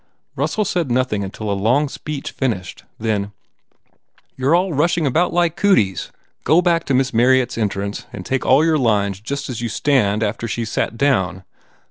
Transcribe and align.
Russell 0.35 0.65
said 0.65 0.89
nothing 0.89 1.23
until 1.23 1.51
a 1.51 1.53
long 1.53 1.87
speech 1.87 2.31
finished, 2.31 2.85
then, 2.97 3.33
"You 4.35 4.49
re 4.49 4.57
all 4.57 4.73
rushing 4.73 5.05
about 5.05 5.31
like 5.31 5.55
cooties. 5.55 6.11
Go 6.43 6.59
back 6.59 6.85
to 6.85 6.95
Miss 6.95 7.13
Marryatt 7.13 7.51
s 7.51 7.57
entrance 7.59 8.07
and 8.11 8.25
take 8.25 8.43
all 8.43 8.65
your 8.65 8.79
lines 8.79 9.19
just 9.19 9.47
as 9.47 9.61
you 9.61 9.69
stand 9.69 10.23
after 10.23 10.47
she 10.47 10.63
s 10.63 10.71
sat 10.71 10.97
down. 10.97 11.43